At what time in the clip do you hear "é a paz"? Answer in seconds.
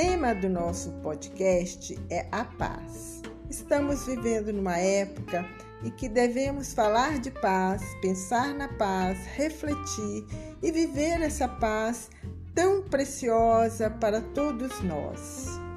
2.08-3.20